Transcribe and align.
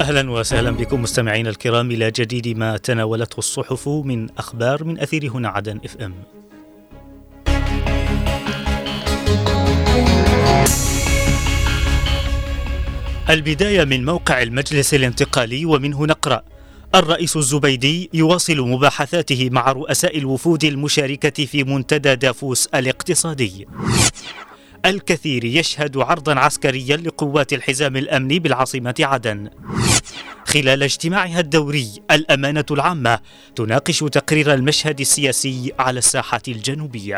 أهلا 0.00 0.30
وسهلا 0.30 0.70
بكم 0.70 1.02
مستمعينا 1.02 1.50
الكرام 1.50 1.90
إلى 1.90 2.10
جديد 2.10 2.58
ما 2.58 2.76
تناولته 2.76 3.38
الصحف 3.38 3.88
من 3.88 4.30
أخبار 4.38 4.84
من 4.84 5.00
أثير 5.00 5.28
هنا 5.28 5.48
عدن 5.48 5.80
إف 5.84 5.96
إم. 5.96 6.14
البداية 13.30 13.84
من 13.84 14.04
موقع 14.04 14.42
المجلس 14.42 14.94
الانتقالي 14.94 15.64
ومنه 15.64 16.06
نقرأ 16.06 16.42
الرئيس 16.94 17.36
الزبيدي 17.36 18.10
يواصل 18.14 18.60
مباحثاته 18.60 19.48
مع 19.52 19.72
رؤساء 19.72 20.18
الوفود 20.18 20.64
المشاركة 20.64 21.44
في 21.46 21.64
منتدى 21.64 22.16
دافوس 22.16 22.66
الاقتصادي. 22.66 23.68
الكثير 24.86 25.44
يشهد 25.44 25.96
عرضا 25.96 26.34
عسكريا 26.38 26.96
لقوات 26.96 27.52
الحزام 27.52 27.96
الأمني 27.96 28.38
بالعاصمة 28.38 28.94
عدن. 29.00 29.50
خلال 30.50 30.82
اجتماعها 30.82 31.40
الدوري 31.40 31.88
الأمانة 32.10 32.64
العامة 32.70 33.18
تناقش 33.56 33.98
تقرير 33.98 34.54
المشهد 34.54 35.00
السياسي 35.00 35.72
على 35.78 35.98
الساحة 35.98 36.42
الجنوبية. 36.48 37.16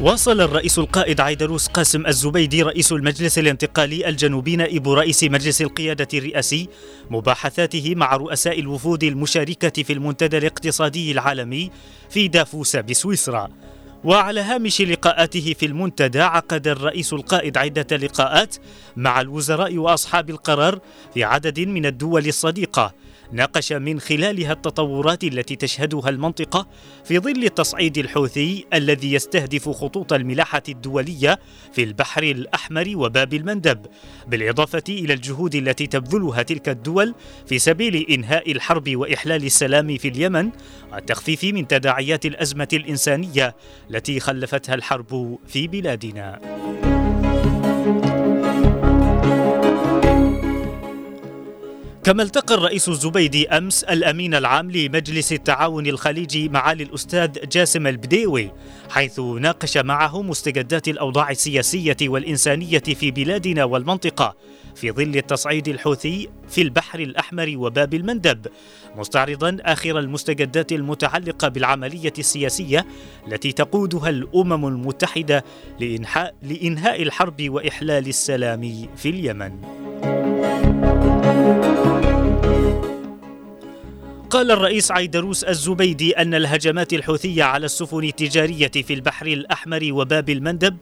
واصل 0.00 0.40
الرئيس 0.40 0.78
القائد 0.78 1.20
عيدروس 1.20 1.66
قاسم 1.66 2.06
الزبيدي 2.06 2.62
رئيس 2.62 2.92
المجلس 2.92 3.38
الانتقالي 3.38 4.08
الجنوبي 4.08 4.56
نائب 4.56 4.88
رئيس 4.88 5.24
مجلس 5.24 5.62
القيادة 5.62 6.08
الرئاسي 6.14 6.68
مباحثاته 7.10 7.94
مع 7.94 8.16
رؤساء 8.16 8.60
الوفود 8.60 9.04
المشاركة 9.04 9.82
في 9.82 9.92
المنتدى 9.92 10.38
الاقتصادي 10.38 11.12
العالمي 11.12 11.70
في 12.10 12.28
دافوس 12.28 12.76
بسويسرا 12.76 13.48
وعلى 14.04 14.40
هامش 14.40 14.80
لقاءاته 14.80 15.54
في 15.58 15.66
المنتدى 15.66 16.20
عقد 16.20 16.66
الرئيس 16.68 17.12
القائد 17.12 17.56
عدة 17.56 17.96
لقاءات 17.96 18.56
مع 18.96 19.20
الوزراء 19.20 19.76
وأصحاب 19.76 20.30
القرار 20.30 20.78
في 21.14 21.24
عدد 21.24 21.60
من 21.60 21.86
الدول 21.86 22.26
الصديقة. 22.26 22.94
ناقش 23.32 23.72
من 23.72 24.00
خلالها 24.00 24.52
التطورات 24.52 25.24
التي 25.24 25.56
تشهدها 25.56 26.08
المنطقة 26.08 26.66
في 27.04 27.18
ظل 27.18 27.44
التصعيد 27.44 27.98
الحوثي 27.98 28.64
الذي 28.74 29.12
يستهدف 29.12 29.68
خطوط 29.68 30.12
الملاحة 30.12 30.62
الدولية 30.68 31.38
في 31.72 31.82
البحر 31.82 32.22
الأحمر 32.22 32.92
وباب 32.94 33.34
المندب 33.34 33.86
بالإضافة 34.28 34.82
إلى 34.88 35.14
الجهود 35.14 35.54
التي 35.54 35.86
تبذلها 35.86 36.42
تلك 36.42 36.68
الدول 36.68 37.14
في 37.46 37.58
سبيل 37.58 38.06
إنهاء 38.10 38.52
الحرب 38.52 38.96
وإحلال 38.96 39.44
السلام 39.44 39.96
في 39.96 40.08
اليمن 40.08 40.50
والتخفيف 40.92 41.44
من 41.44 41.68
تداعيات 41.68 42.26
الأزمة 42.26 42.68
الإنسانية 42.72 43.56
التي 43.90 44.20
خلفتها 44.20 44.74
الحرب 44.74 45.38
في 45.46 45.68
بلادنا. 45.68 46.91
كما 52.04 52.22
التقى 52.22 52.54
الرئيس 52.54 52.88
الزبيدي 52.88 53.48
أمس 53.48 53.84
الأمين 53.84 54.34
العام 54.34 54.70
لمجلس 54.70 55.32
التعاون 55.32 55.86
الخليجي 55.86 56.48
معالي 56.48 56.82
الأستاذ 56.82 57.30
جاسم 57.48 57.86
البديوي 57.86 58.50
حيث 58.90 59.20
ناقش 59.20 59.78
معه 59.78 60.22
مستجدات 60.22 60.88
الأوضاع 60.88 61.30
السياسية 61.30 61.96
والإنسانية 62.02 62.78
في 62.78 63.10
بلادنا 63.10 63.64
والمنطقة 63.64 64.36
في 64.74 64.90
ظل 64.92 65.16
التصعيد 65.16 65.68
الحوثي 65.68 66.28
في 66.48 66.62
البحر 66.62 67.00
الأحمر 67.00 67.52
وباب 67.56 67.94
المندب 67.94 68.46
مستعرضا 68.96 69.56
آخر 69.60 69.98
المستجدات 69.98 70.72
المتعلقة 70.72 71.48
بالعملية 71.48 72.12
السياسية 72.18 72.86
التي 73.28 73.52
تقودها 73.52 74.08
الأمم 74.08 74.66
المتحدة 74.66 75.44
لانهاء 75.80 76.34
لإنهاء 76.42 77.02
الحرب 77.02 77.42
وإحلال 77.48 78.08
السلام 78.08 78.88
في 78.96 79.08
اليمن. 79.08 79.52
قال 84.32 84.50
الرئيس 84.50 84.92
عيدروس 84.92 85.44
الزبيدي 85.44 86.12
أن 86.12 86.34
الهجمات 86.34 86.92
الحوثية 86.92 87.44
على 87.44 87.66
السفن 87.66 88.04
التجارية 88.04 88.68
في 88.68 88.94
البحر 88.94 89.26
الأحمر 89.26 89.88
وباب 89.92 90.30
المندب 90.30 90.76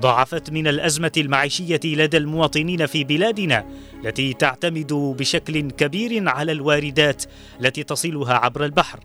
ضاعفت 0.00 0.50
من 0.50 0.66
الأزمة 0.66 1.12
المعيشية 1.16 1.80
لدى 1.84 2.16
المواطنين 2.16 2.86
في 2.86 3.04
بلادنا 3.04 3.64
التي 4.04 4.32
تعتمد 4.32 4.92
بشكل 4.92 5.70
كبير 5.70 6.28
على 6.28 6.52
الواردات 6.52 7.24
التي 7.60 7.82
تصلها 7.82 8.34
عبر 8.34 8.64
البحر. 8.64 9.00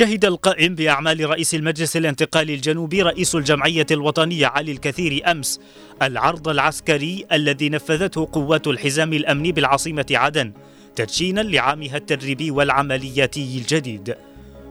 شهد 0.00 0.24
القائم 0.24 0.74
بأعمال 0.74 1.30
رئيس 1.30 1.54
المجلس 1.54 1.96
الانتقالي 1.96 2.54
الجنوبي 2.54 3.02
رئيس 3.02 3.34
الجمعية 3.34 3.86
الوطنية 3.90 4.46
علي 4.46 4.72
الكثير 4.72 5.30
أمس 5.30 5.60
العرض 6.02 6.48
العسكري 6.48 7.26
الذي 7.32 7.68
نفذته 7.68 8.28
قوات 8.32 8.66
الحزام 8.66 9.12
الأمني 9.12 9.52
بالعاصمة 9.52 10.06
عدن 10.10 10.52
تدشينا 10.96 11.40
لعامها 11.40 11.96
التدريبي 11.96 12.50
والعملياتي 12.50 13.58
الجديد. 13.58 14.16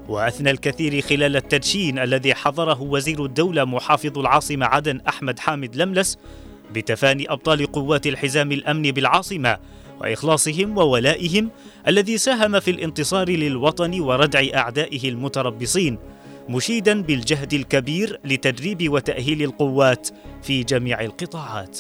وأثنى 0.08 0.52
الكثير 0.52 1.02
خلال 1.02 1.36
التدشين 1.36 2.00
الذي 2.00 2.36
حضره 2.36 2.82
وزير 2.82 3.26
الدولة 3.26 3.66
محافظ 3.66 4.18
العاصمة 4.18 4.66
عدن 4.66 5.02
أحمد 5.08 5.40
حامد 5.40 5.76
لملس 5.76 6.18
بتفاني 6.74 7.32
أبطال 7.32 7.72
قوات 7.72 8.08
الحزام 8.08 8.52
الأمن 8.52 8.92
بالعاصمة 8.92 9.58
وإخلاصهم 10.02 10.78
وولائهم 10.78 11.50
الذي 11.88 12.18
ساهم 12.18 12.60
في 12.60 12.72
الانتصار 12.72 13.30
للوطن 13.30 14.00
وردع 14.00 14.44
أعدائه 14.56 15.10
المتربصين 15.10 15.98
مشيدا 16.50 17.02
بالجهد 17.02 17.54
الكبير 17.54 18.20
لتدريب 18.26 18.92
وتأهيل 18.94 19.44
القوات 19.44 20.10
في 20.44 20.64
جميع 20.64 21.02
القطاعات. 21.02 21.80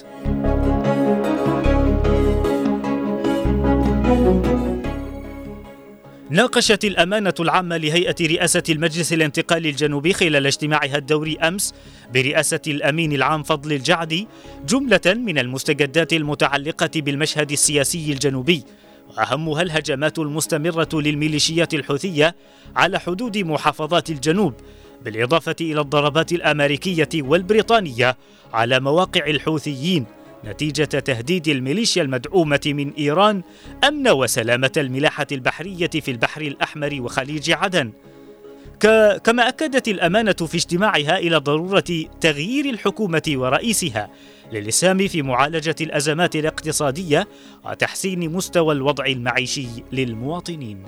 ناقشت 6.31 6.85
الأمانة 6.85 7.33
العامة 7.39 7.77
لهيئة 7.77 8.15
رئاسة 8.21 8.63
المجلس 8.69 9.13
الانتقالي 9.13 9.69
الجنوبي 9.69 10.13
خلال 10.13 10.45
اجتماعها 10.45 10.97
الدوري 10.97 11.37
أمس 11.37 11.73
برئاسة 12.13 12.59
الأمين 12.67 13.11
العام 13.13 13.43
فضل 13.43 13.73
الجعدي 13.73 14.27
جملة 14.67 15.01
من 15.05 15.39
المستجدات 15.39 16.13
المتعلقة 16.13 16.89
بالمشهد 16.95 17.51
السياسي 17.51 18.11
الجنوبي 18.11 18.63
وأهمها 19.09 19.61
الهجمات 19.61 20.19
المستمرة 20.19 20.89
للميليشيات 20.93 21.73
الحوثية 21.73 22.35
على 22.75 22.99
حدود 22.99 23.37
محافظات 23.37 24.09
الجنوب 24.09 24.53
بالإضافة 25.05 25.55
إلى 25.61 25.81
الضربات 25.81 26.31
الأمريكية 26.31 27.09
والبريطانية 27.15 28.17
على 28.53 28.79
مواقع 28.79 29.27
الحوثيين. 29.27 30.05
نتيجة 30.45 30.83
تهديد 30.83 31.47
الميليشيا 31.47 32.03
المدعومة 32.03 32.61
من 32.65 32.93
إيران 32.93 33.41
أمن 33.83 34.09
وسلامة 34.09 34.71
الملاحة 34.77 35.27
البحرية 35.31 35.89
في 35.89 36.11
البحر 36.11 36.41
الأحمر 36.41 36.97
وخليج 37.01 37.51
عدن 37.51 37.91
كما 39.23 39.47
أكدت 39.47 39.87
الأمانة 39.87 40.31
في 40.31 40.55
اجتماعها 40.55 41.17
إلى 41.17 41.37
ضرورة 41.37 42.05
تغيير 42.21 42.65
الحكومة 42.65 43.23
ورئيسها 43.27 44.09
للإسهام 44.51 45.07
في 45.07 45.21
معالجة 45.21 45.75
الأزمات 45.81 46.35
الاقتصادية 46.35 47.27
وتحسين 47.65 48.31
مستوى 48.31 48.73
الوضع 48.73 49.05
المعيشي 49.05 49.67
للمواطنين. 49.91 50.83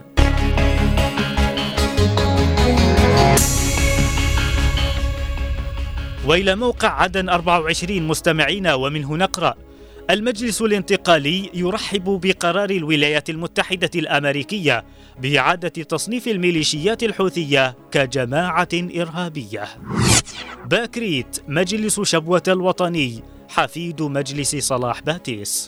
وإلى 6.25 6.55
موقع 6.55 6.87
عدن 6.87 7.29
24 7.29 8.07
مستمعين 8.07 8.67
ومنه 8.67 9.15
نقرأ 9.17 9.55
المجلس 10.09 10.61
الانتقالي 10.61 11.49
يرحب 11.53 12.03
بقرار 12.23 12.69
الولايات 12.69 13.29
المتحدة 13.29 13.89
الأمريكية 13.95 14.83
بإعادة 15.21 15.69
تصنيف 15.83 16.27
الميليشيات 16.27 17.03
الحوثية 17.03 17.75
كجماعة 17.91 18.69
إرهابية. 18.73 19.67
باكريت 20.65 21.39
مجلس 21.47 22.01
شبوة 22.01 22.43
الوطني 22.47 23.23
حفيد 23.49 24.01
مجلس 24.01 24.55
صلاح 24.55 25.01
باتيس. 25.01 25.67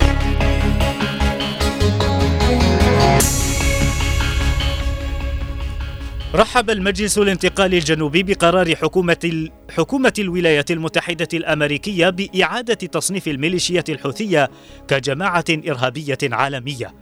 رحب 6.35 6.69
المجلس 6.69 7.17
الانتقالي 7.17 7.77
الجنوبي 7.77 8.23
بقرار 8.23 8.75
حكومة 8.75 9.49
حكومة 9.69 10.13
الولايات 10.19 10.71
المتحدة 10.71 11.27
الأمريكية 11.33 12.09
بإعادة 12.09 12.73
تصنيف 12.73 13.27
الميليشيات 13.27 13.89
الحوثية 13.89 14.49
كجماعة 14.87 15.45
إرهابية 15.49 16.17
عالمية. 16.23 16.93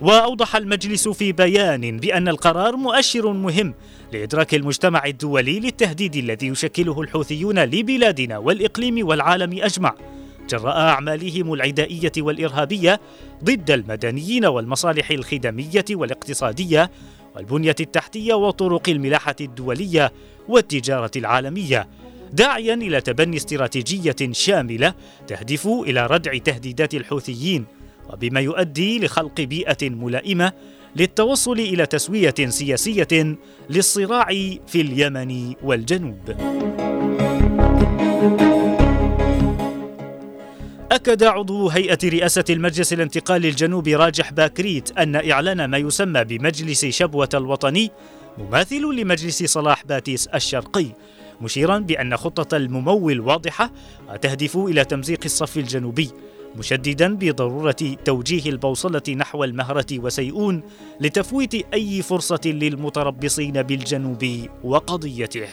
وأوضح 0.00 0.56
المجلس 0.56 1.08
في 1.08 1.32
بيان 1.32 1.96
بأن 1.96 2.28
القرار 2.28 2.76
مؤشر 2.76 3.32
مهم 3.32 3.74
لإدراك 4.12 4.54
المجتمع 4.54 5.04
الدولي 5.06 5.60
للتهديد 5.60 6.16
الذي 6.16 6.46
يشكله 6.46 7.00
الحوثيون 7.00 7.58
لبلادنا 7.58 8.38
والإقليم 8.38 9.06
والعالم 9.06 9.62
أجمع. 9.62 9.94
جراء 10.50 10.78
أعمالهم 10.78 11.52
العدائية 11.52 12.12
والإرهابية 12.18 13.00
ضد 13.44 13.70
المدنيين 13.70 14.46
والمصالح 14.46 15.10
الخدمية 15.10 15.84
والاقتصادية 15.90 16.90
والبنية 17.34 17.76
التحتية 17.80 18.34
وطرق 18.34 18.88
الملاحة 18.88 19.36
الدولية 19.40 20.12
والتجارة 20.48 21.10
العالمية 21.16 21.88
داعيا 22.32 22.74
إلى 22.74 23.00
تبني 23.00 23.36
استراتيجية 23.36 24.16
شاملة 24.32 24.94
تهدف 25.26 25.66
إلى 25.66 26.06
ردع 26.06 26.38
تهديدات 26.38 26.94
الحوثيين 26.94 27.64
وبما 28.12 28.40
يؤدي 28.40 28.98
لخلق 28.98 29.40
بيئة 29.40 29.90
ملائمة 29.90 30.52
للتوصل 30.96 31.60
إلى 31.60 31.86
تسوية 31.86 32.34
سياسية 32.48 33.36
للصراع 33.70 34.26
في 34.66 34.80
اليمن 34.80 35.54
والجنوب. 35.62 36.34
أكد 40.94 41.22
عضو 41.22 41.68
هيئة 41.68 41.98
رئاسة 42.04 42.44
المجلس 42.50 42.92
الانتقالي 42.92 43.48
الجنوبي 43.48 43.96
راجح 43.96 44.32
باكريت 44.32 44.98
أن 44.98 45.30
إعلان 45.30 45.64
ما 45.64 45.78
يسمى 45.78 46.24
بمجلس 46.24 46.84
شبوة 46.84 47.28
الوطني 47.34 47.90
مماثل 48.38 48.82
لمجلس 48.94 49.44
صلاح 49.44 49.84
باتيس 49.84 50.26
الشرقي 50.26 50.86
مشيرا 51.40 51.78
بأن 51.78 52.16
خطة 52.16 52.56
الممول 52.56 53.20
واضحة 53.20 53.72
وتهدف 54.12 54.56
إلى 54.56 54.84
تمزيق 54.84 55.20
الصف 55.24 55.56
الجنوبي 55.56 56.10
مشددا 56.56 57.14
بضرورة 57.14 57.96
توجيه 58.04 58.50
البوصلة 58.50 59.02
نحو 59.08 59.44
المهرة 59.44 59.98
وسيئون 59.98 60.62
لتفويت 61.00 61.54
أي 61.74 62.02
فرصة 62.02 62.40
للمتربصين 62.44 63.62
بالجنوب 63.62 64.48
وقضيته. 64.64 65.48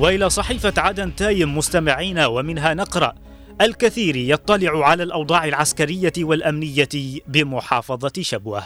وإلى 0.00 0.30
صحيفة 0.30 0.72
عدن 0.78 1.16
تايم 1.16 1.58
مستمعين 1.58 2.18
ومنها 2.18 2.74
نقرأ 2.74 3.14
الكثير 3.60 4.16
يطلع 4.16 4.86
على 4.86 5.02
الأوضاع 5.02 5.44
العسكرية 5.44 6.12
والأمنية 6.18 6.88
بمحافظة 7.28 8.12
شبوة. 8.20 8.62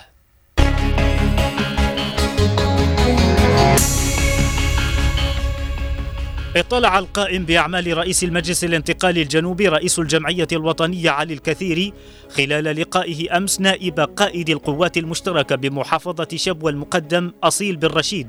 اطلع 6.56 6.98
القائم 6.98 7.44
بأعمال 7.44 7.96
رئيس 7.96 8.25
المجلس 8.25 8.64
الانتقالي 8.64 9.22
الجنوبي 9.22 9.69
رئيس 9.69 9.98
الجمعية 9.98 10.48
الوطنية 10.52 11.10
علي 11.10 11.34
الكثيري 11.34 11.92
خلال 12.37 12.64
لقائه 12.64 13.37
أمس 13.37 13.60
نائب 13.60 14.00
قائد 14.00 14.50
القوات 14.50 14.96
المشتركة 14.96 15.56
بمحافظة 15.56 16.28
شبوة 16.34 16.70
المقدم 16.70 17.32
أصيل 17.42 17.76
بن 17.76 17.88
رشيد. 17.88 18.28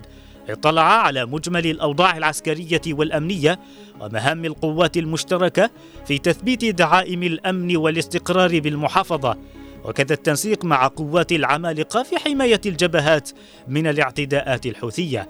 اطلع 0.50 0.82
على 0.82 1.26
مجمل 1.26 1.68
الأوضاع 1.68 2.18
العسكرية 2.18 2.82
والأمنية 2.88 3.60
ومهام 4.02 4.46
القوات 4.46 4.98
المشتركة 4.98 5.70
في 6.08 6.18
تثبيت 6.18 6.66
دعائم 6.66 7.24
الأمن 7.24 7.78
والاستقرار 7.78 8.60
بالمحافظة 8.60 9.38
وكذا 9.84 10.14
التنسيق 10.14 10.66
مع 10.66 10.88
قوات 10.88 11.32
العمالقه 11.32 12.04
في 12.04 12.18
حماية 12.18 12.62
الجبهات 12.66 13.30
من 13.68 13.88
الاعتداءات 13.88 14.66
الحوثية. 14.66 15.30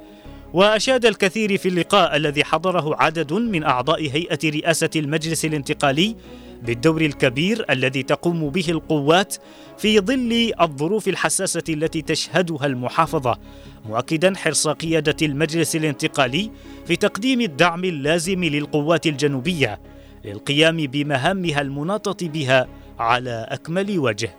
وأشاد 0.53 1.05
الكثير 1.05 1.57
في 1.57 1.69
اللقاء 1.69 2.15
الذي 2.15 2.43
حضره 2.43 2.95
عدد 2.95 3.33
من 3.33 3.63
أعضاء 3.63 4.01
هيئة 4.01 4.39
رئاسة 4.45 4.89
المجلس 4.95 5.45
الانتقالي 5.45 6.15
بالدور 6.65 7.01
الكبير 7.01 7.65
الذي 7.69 8.03
تقوم 8.03 8.49
به 8.49 8.65
القوات 8.69 9.35
في 9.77 9.99
ظل 9.99 10.51
الظروف 10.61 11.07
الحساسة 11.07 11.63
التي 11.69 12.01
تشهدها 12.01 12.65
المحافظة 12.65 13.37
مؤكدا 13.85 14.33
حرص 14.35 14.67
قيادة 14.67 15.15
المجلس 15.21 15.75
الانتقالي 15.75 16.51
في 16.87 16.95
تقديم 16.95 17.41
الدعم 17.41 17.83
اللازم 17.83 18.43
للقوات 18.43 19.07
الجنوبية 19.07 19.79
للقيام 20.25 20.77
بمهامها 20.77 21.61
المناطة 21.61 22.27
بها 22.27 22.67
على 22.99 23.47
أكمل 23.49 23.99
وجه. 23.99 24.29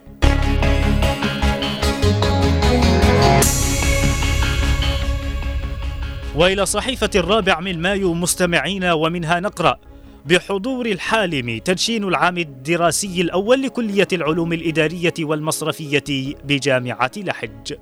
وإلى 6.37 6.67
صحيفة 6.67 7.11
الرابع 7.15 7.61
من 7.61 7.83
مايو 7.83 8.15
مستمعين 8.15 8.85
ومنها 8.85 9.41
نقرأ 9.41 9.79
بحضور 10.27 10.87
الحالم 10.87 11.59
تدشين 11.59 12.05
العام 12.05 12.39
الدراسي 12.39 13.21
الأول 13.21 13.63
لكلية 13.63 14.09
العلوم 14.13 14.53
الإدارية 14.53 15.15
والمصرفية 15.21 16.35
بجامعة 16.45 17.11
لحج. 17.17 17.75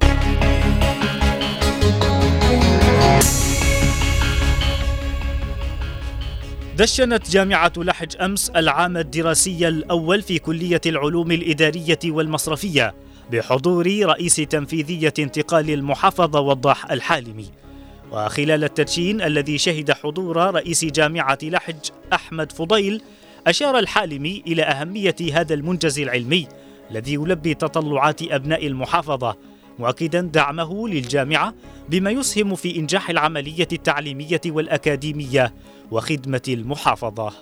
دشنت 6.77 7.31
جامعة 7.31 7.73
لحج 7.77 8.17
أمس 8.21 8.51
العام 8.51 8.97
الدراسي 8.97 9.69
الأول 9.69 10.23
في 10.23 10.39
كلية 10.39 10.81
العلوم 10.87 11.33
الإدارية 11.33 11.99
والمصرفية 12.05 12.95
بحضور 13.33 13.87
رئيس 13.87 14.37
تنفيذية 14.37 15.15
انتقال 15.19 15.71
المحافظة 15.71 16.41
وضاح 16.41 16.91
الحالمي 16.91 17.64
وخلال 18.13 18.65
التدشين 18.65 19.23
الذي 19.23 19.59
شهد 19.59 19.93
حضور 19.93 20.37
رئيس 20.37 20.85
جامعة 20.85 21.39
لحج 21.43 21.91
أحمد 22.13 22.53
فضيل 22.53 23.03
أشار 23.47 23.79
الحالمي 23.79 24.43
إلى 24.47 24.63
أهمية 24.63 25.17
هذا 25.33 25.55
المنجز 25.55 25.99
العلمي 25.99 26.49
الذي 26.91 27.15
يلبي 27.15 27.55
تطلعات 27.55 28.23
أبناء 28.23 28.67
المحافظة 28.67 29.37
مؤكدا 29.79 30.21
دعمه 30.21 30.89
للجامعة 30.89 31.55
بما 31.89 32.11
يسهم 32.11 32.55
في 32.55 32.77
إنجاح 32.77 33.11
العملية 33.11 33.69
التعليمية 33.73 34.41
والأكاديمية 34.47 35.55
وخدمة 35.91 36.43
المحافظة. 36.49 37.33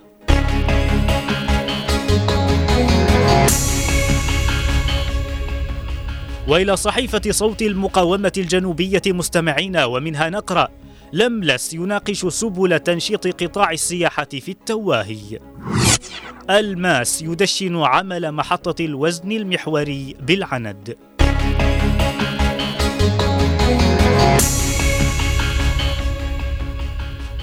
وإلى 6.48 6.76
صحيفة 6.76 7.22
صوت 7.30 7.62
المقاومة 7.62 8.32
الجنوبية 8.36 9.02
مستمعين 9.06 9.76
ومنها 9.76 10.30
نقرأ 10.30 10.68
لملس 11.12 11.74
يناقش 11.74 12.26
سبل 12.26 12.78
تنشيط 12.78 13.42
قطاع 13.42 13.70
السياحة 13.70 14.24
في 14.24 14.50
التواهي. 14.50 15.38
الماس 16.50 17.22
يدشن 17.22 17.76
عمل 17.76 18.32
محطة 18.32 18.84
الوزن 18.84 19.32
المحوري 19.32 20.14
بالعند 20.20 20.96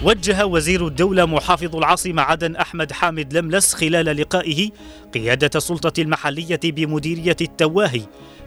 وجه 0.03 0.45
وزير 0.45 0.87
الدولة 0.87 1.25
محافظ 1.25 1.75
العاصمة 1.75 2.21
عدن 2.21 2.55
أحمد 2.55 2.91
حامد 2.91 3.37
لملس 3.37 3.73
خلال 3.73 4.05
لقائه 4.05 4.69
قيادة 5.13 5.49
السلطة 5.55 6.01
المحلية 6.01 6.59
بمديرية 6.63 7.35
التواهي 7.41 8.01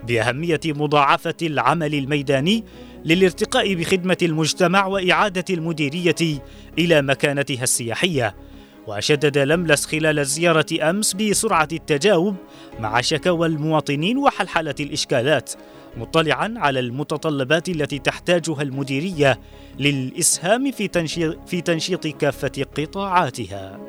بأهمية 0.07 0.59
مضاعفة 0.65 1.33
العمل 1.41 1.93
الميداني 1.95 2.63
للارتقاء 3.05 3.73
بخدمة 3.73 4.17
المجتمع 4.21 4.85
وإعادة 4.85 5.45
المديرية 5.49 6.41
إلى 6.79 7.01
مكانتها 7.01 7.63
السياحية. 7.63 8.35
وشدد 8.87 9.37
لملس 9.37 9.85
خلال 9.85 10.19
الزيارة 10.19 10.65
أمس 10.81 11.13
بسرعة 11.13 11.67
التجاوب 11.71 12.35
مع 12.79 13.01
شكاوى 13.01 13.47
المواطنين 13.47 14.17
وحلحلة 14.17 14.75
الإشكالات. 14.79 15.51
مطلعا 15.97 16.53
على 16.57 16.79
المتطلبات 16.79 17.69
التي 17.69 17.99
تحتاجها 17.99 18.61
المديرية 18.61 19.39
للإسهام 19.79 20.71
في 20.71 20.87
تنشيط, 20.87 21.37
في 21.47 21.61
تنشيط 21.61 22.07
كافة 22.07 22.65
قطاعاتها. 22.77 23.79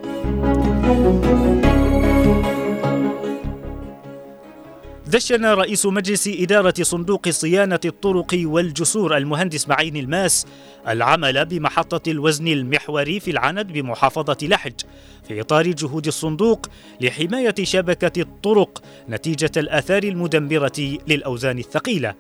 دشن 5.15 5.45
رئيس 5.45 5.87
مجلس 5.87 6.29
إدارة 6.29 6.75
صندوق 6.83 7.29
صيانة 7.29 7.81
الطرق 7.85 8.41
والجسور 8.45 9.17
المهندس 9.17 9.69
معين 9.69 9.97
الماس 9.97 10.47
العمل 10.89 11.45
بمحطة 11.45 12.11
الوزن 12.11 12.49
المحوري 12.49 13.21
في 13.21 13.31
العند 13.31 13.67
بمحافظة 13.67 14.37
لحج 14.43 14.81
في 15.29 15.41
إطار 15.41 15.67
جهود 15.67 16.07
الصندوق 16.07 16.67
لحماية 17.01 17.55
شبكة 17.63 18.21
الطرق 18.23 18.83
نتيجة 19.09 19.51
الآثار 19.57 20.03
المدمرة 20.03 20.99
للأوزان 21.09 21.59
الثقيلة. 21.59 22.15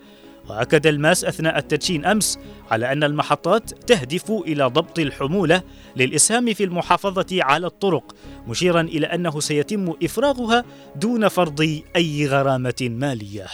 وأكد 0.48 0.86
الماس 0.86 1.24
أثناء 1.24 1.58
التدشين 1.58 2.04
أمس 2.04 2.38
على 2.70 2.92
أن 2.92 3.04
المحطات 3.04 3.70
تهدف 3.88 4.30
إلى 4.30 4.64
ضبط 4.64 4.98
الحمولة 4.98 5.62
للإسهام 5.96 6.54
في 6.54 6.64
المحافظة 6.64 7.26
على 7.32 7.66
الطرق 7.66 8.14
مشيرا 8.48 8.80
إلى 8.80 9.06
أنه 9.06 9.40
سيتم 9.40 9.94
إفراغها 10.02 10.64
دون 10.96 11.28
فرض 11.28 11.80
أي 11.96 12.26
غرامة 12.26 12.74
مالية. 12.80 13.46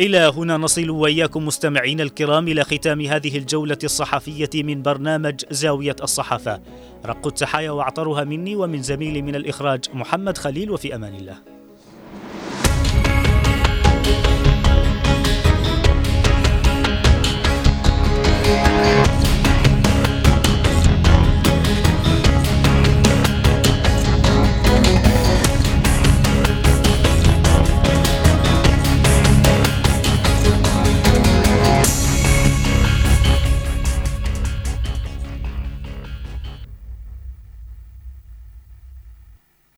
إلى 0.00 0.32
هنا 0.36 0.56
نصل 0.56 0.90
وإياكم 0.90 1.46
مستمعين 1.46 2.00
الكرام 2.00 2.48
إلى 2.48 2.64
ختام 2.64 3.00
هذه 3.00 3.38
الجولة 3.38 3.78
الصحفية 3.84 4.50
من 4.54 4.82
برنامج 4.82 5.34
زاوية 5.50 5.96
الصحافة. 6.02 6.60
رق 7.06 7.26
التحايا 7.26 7.70
وأعطرها 7.70 8.24
مني 8.24 8.56
ومن 8.56 8.82
زميلي 8.82 9.22
من 9.22 9.34
الإخراج 9.34 9.84
محمد 9.94 10.38
خليل 10.38 10.70
وفي 10.70 10.94
أمان 10.94 11.14
الله. 11.14 11.55